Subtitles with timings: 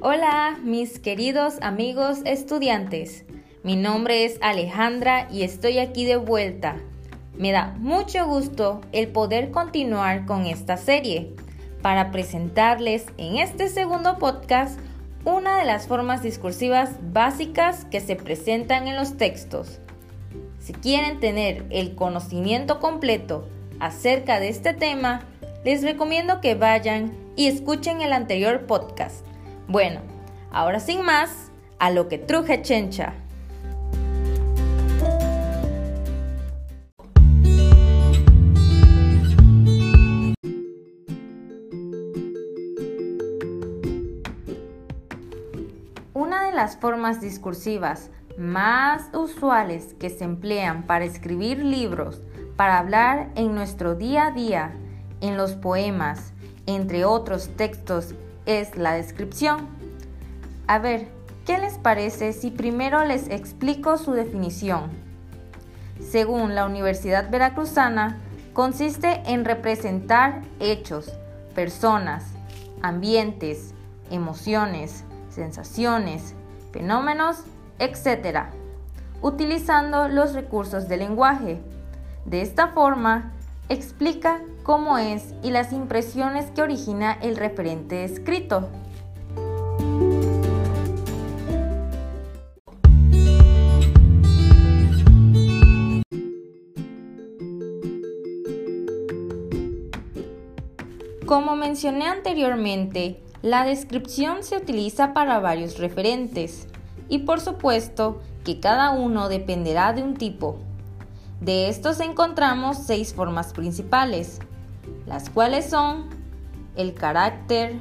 [0.00, 3.24] Hola mis queridos amigos estudiantes,
[3.64, 6.76] mi nombre es Alejandra y estoy aquí de vuelta.
[7.36, 11.34] Me da mucho gusto el poder continuar con esta serie
[11.82, 14.78] para presentarles en este segundo podcast
[15.24, 19.80] una de las formas discursivas básicas que se presentan en los textos.
[20.60, 23.48] Si quieren tener el conocimiento completo
[23.80, 25.22] acerca de este tema,
[25.64, 29.26] les recomiendo que vayan y escuchen el anterior podcast.
[29.70, 30.00] Bueno,
[30.50, 33.12] ahora sin más, a lo que truje chencha.
[46.14, 52.22] Una de las formas discursivas más usuales que se emplean para escribir libros,
[52.56, 54.72] para hablar en nuestro día a día,
[55.20, 56.32] en los poemas,
[56.64, 58.14] entre otros textos,
[58.48, 59.68] es la descripción.
[60.66, 61.06] A ver,
[61.46, 64.90] ¿qué les parece si primero les explico su definición?
[66.00, 68.18] Según la Universidad Veracruzana,
[68.54, 71.12] consiste en representar hechos,
[71.54, 72.24] personas,
[72.80, 73.74] ambientes,
[74.10, 76.34] emociones, sensaciones,
[76.72, 77.42] fenómenos,
[77.78, 78.46] etc.,
[79.20, 81.60] utilizando los recursos del lenguaje.
[82.24, 83.32] De esta forma,
[83.68, 88.68] explica cómo es y las impresiones que origina el referente escrito.
[101.26, 106.66] Como mencioné anteriormente, la descripción se utiliza para varios referentes
[107.08, 110.58] y por supuesto que cada uno dependerá de un tipo.
[111.40, 114.40] De estos encontramos seis formas principales,
[115.06, 116.06] las cuales son
[116.76, 117.78] el carácter,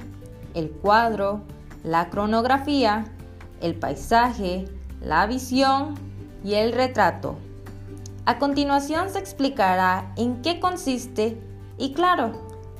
[0.53, 1.41] el cuadro,
[1.83, 3.05] la cronografía,
[3.61, 4.65] el paisaje,
[5.01, 5.95] la visión
[6.43, 7.35] y el retrato.
[8.25, 11.41] A continuación se explicará en qué consiste
[11.77, 12.33] y claro,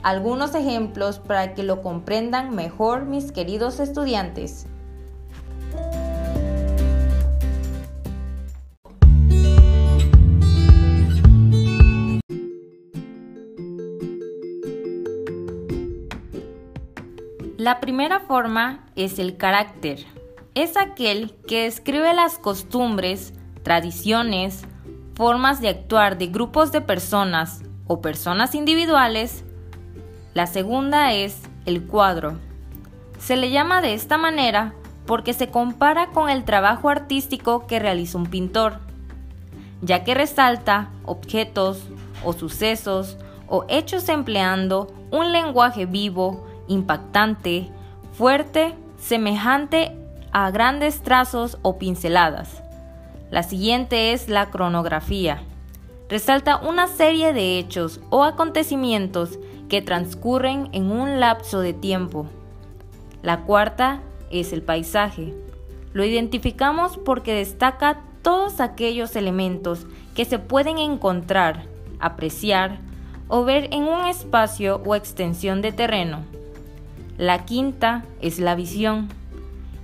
[0.03, 4.67] algunos ejemplos para que lo comprendan mejor mis queridos estudiantes.
[17.57, 20.05] La primera forma es el carácter.
[20.55, 24.63] Es aquel que describe las costumbres, tradiciones,
[25.15, 29.43] formas de actuar de grupos de personas o personas individuales
[30.37, 32.37] la segunda es el cuadro.
[33.17, 34.75] Se le llama de esta manera
[35.07, 38.77] porque se compara con el trabajo artístico que realiza un pintor,
[39.81, 41.87] ya que resalta objetos
[42.23, 47.69] o sucesos o hechos empleando un lenguaje vivo, impactante,
[48.13, 49.95] fuerte, semejante
[50.31, 52.61] a grandes trazos o pinceladas.
[53.31, 55.41] La siguiente es la cronografía.
[56.09, 62.27] Resalta una serie de hechos o acontecimientos que transcurren en un lapso de tiempo.
[63.21, 64.01] La cuarta
[64.31, 65.33] es el paisaje.
[65.91, 69.85] Lo identificamos porque destaca todos aquellos elementos
[70.15, 71.65] que se pueden encontrar,
[71.99, 72.79] apreciar
[73.27, 76.23] o ver en un espacio o extensión de terreno.
[77.17, 79.09] La quinta es la visión.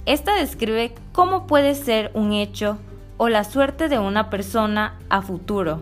[0.06, 2.78] Esta describe cómo puede ser un hecho
[3.18, 5.82] o la suerte de una persona a futuro.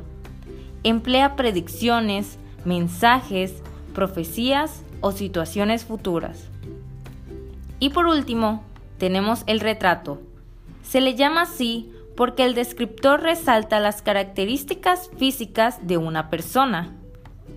[0.83, 3.61] Emplea predicciones, mensajes
[3.93, 6.47] profecías o situaciones futuras.
[7.79, 8.63] Y por último,
[8.97, 10.21] tenemos el retrato.
[10.83, 16.95] Se le llama así porque el descriptor resalta las características físicas de una persona,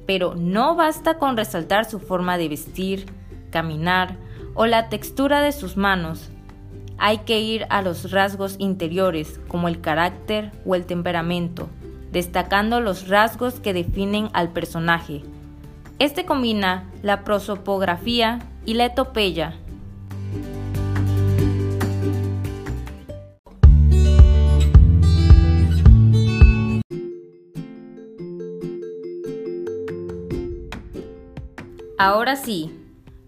[0.06, 3.06] pero no basta con resaltar su forma de vestir,
[3.54, 4.16] caminar
[4.54, 6.28] o la textura de sus manos.
[6.98, 11.68] Hay que ir a los rasgos interiores como el carácter o el temperamento,
[12.10, 15.22] destacando los rasgos que definen al personaje,
[16.00, 19.54] este combina la prosopografía y la etopeya.
[31.96, 32.72] Ahora sí,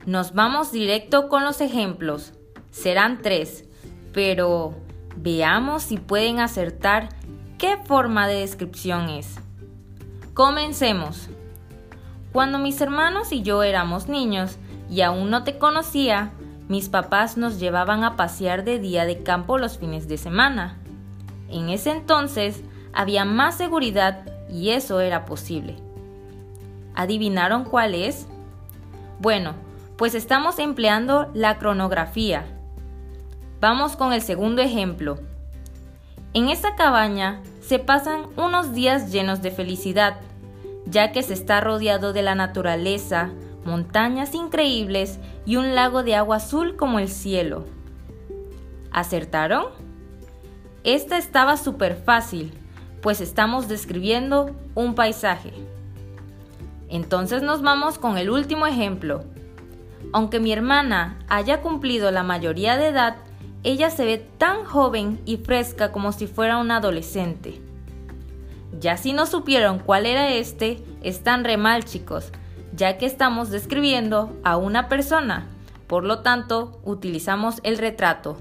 [0.07, 2.33] nos vamos directo con los ejemplos.
[2.71, 3.65] Serán tres,
[4.13, 4.75] pero
[5.17, 7.09] veamos si pueden acertar
[7.59, 9.35] qué forma de descripción es.
[10.33, 11.29] Comencemos.
[12.33, 14.59] Cuando mis hermanos y yo éramos niños
[14.89, 16.33] y aún no te conocía,
[16.69, 20.79] mis papás nos llevaban a pasear de día de campo los fines de semana.
[21.49, 22.63] En ese entonces
[22.93, 25.77] había más seguridad y eso era posible.
[26.95, 28.29] ¿Adivinaron cuál es?
[29.19, 29.55] Bueno,
[29.97, 32.45] pues estamos empleando la cronografía.
[33.61, 35.19] Vamos con el segundo ejemplo.
[36.35, 40.21] En esta cabaña se pasan unos días llenos de felicidad,
[40.85, 43.31] ya que se está rodeado de la naturaleza,
[43.65, 47.65] montañas increíbles y un lago de agua azul como el cielo.
[48.93, 49.65] ¿Acertaron?
[50.85, 52.53] Esta estaba súper fácil,
[53.01, 55.53] pues estamos describiendo un paisaje.
[56.89, 59.25] Entonces nos vamos con el último ejemplo.
[60.13, 63.17] Aunque mi hermana haya cumplido la mayoría de edad,
[63.63, 67.61] ella se ve tan joven y fresca como si fuera una adolescente.
[68.81, 72.31] Ya si no supieron cuál era este, están re mal chicos,
[72.75, 75.47] ya que estamos describiendo a una persona,
[75.87, 78.37] por lo tanto utilizamos el retrato.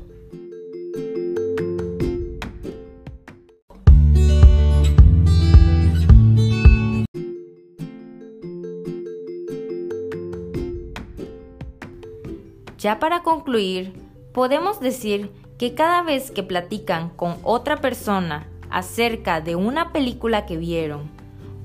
[12.85, 13.93] Ya para concluir,
[14.31, 20.55] podemos decir que cada vez que platican con otra persona acerca de una película que
[20.55, 21.09] vieron,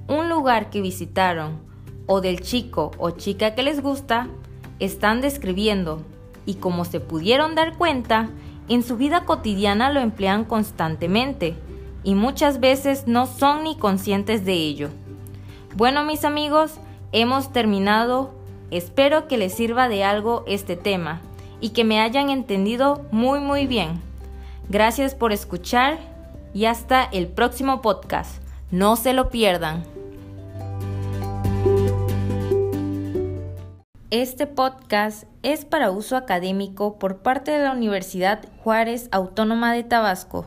[0.08, 1.61] un lugar que visitaron
[2.06, 4.28] o del chico o chica que les gusta,
[4.78, 6.00] están describiendo
[6.46, 8.31] y como se pudieron dar cuenta,
[8.70, 11.55] en su vida cotidiana lo emplean constantemente
[12.02, 14.88] y muchas veces no son ni conscientes de ello.
[15.76, 16.76] Bueno mis amigos,
[17.12, 18.40] hemos terminado
[18.70, 21.20] Espero que les sirva de algo este tema
[21.61, 24.00] y que me hayan entendido muy muy bien.
[24.69, 25.99] Gracias por escuchar
[26.55, 28.43] y hasta el próximo podcast.
[28.70, 29.82] No se lo pierdan.
[34.11, 40.46] Este podcast es para uso académico por parte de la Universidad Juárez Autónoma de Tabasco